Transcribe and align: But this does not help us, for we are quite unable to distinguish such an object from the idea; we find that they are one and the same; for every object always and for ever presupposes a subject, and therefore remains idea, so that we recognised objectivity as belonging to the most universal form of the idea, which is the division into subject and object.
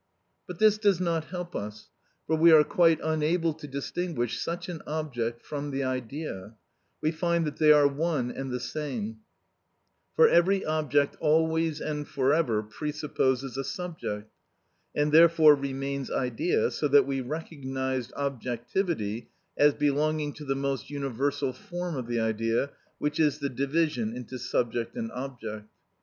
But 0.47 0.57
this 0.57 0.79
does 0.79 0.99
not 0.99 1.25
help 1.25 1.55
us, 1.55 1.91
for 2.25 2.35
we 2.35 2.51
are 2.51 2.63
quite 2.63 2.99
unable 3.03 3.53
to 3.53 3.67
distinguish 3.67 4.39
such 4.39 4.67
an 4.67 4.81
object 4.87 5.43
from 5.45 5.69
the 5.69 5.83
idea; 5.83 6.55
we 7.01 7.11
find 7.11 7.45
that 7.45 7.57
they 7.57 7.71
are 7.71 7.87
one 7.87 8.31
and 8.31 8.49
the 8.49 8.59
same; 8.59 9.19
for 10.15 10.27
every 10.27 10.65
object 10.65 11.17
always 11.19 11.79
and 11.79 12.07
for 12.07 12.33
ever 12.33 12.63
presupposes 12.63 13.57
a 13.57 13.63
subject, 13.63 14.31
and 14.95 15.11
therefore 15.11 15.53
remains 15.53 16.09
idea, 16.09 16.71
so 16.71 16.87
that 16.87 17.05
we 17.05 17.21
recognised 17.21 18.11
objectivity 18.15 19.29
as 19.55 19.75
belonging 19.75 20.33
to 20.33 20.45
the 20.45 20.55
most 20.55 20.89
universal 20.89 21.53
form 21.53 21.95
of 21.95 22.07
the 22.07 22.19
idea, 22.19 22.71
which 22.97 23.19
is 23.19 23.37
the 23.37 23.49
division 23.49 24.15
into 24.15 24.39
subject 24.39 24.95
and 24.95 25.11
object. 25.11 25.69